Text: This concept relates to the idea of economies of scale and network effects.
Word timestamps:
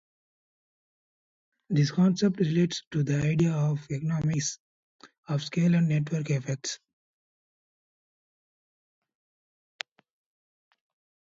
This 1.69 1.91
concept 1.91 2.39
relates 2.39 2.81
to 2.89 3.03
the 3.03 3.21
idea 3.21 3.51
of 3.51 3.85
economies 3.91 4.57
of 5.27 5.43
scale 5.43 5.75
and 5.75 5.87
network 5.89 6.31
effects. 6.31 6.79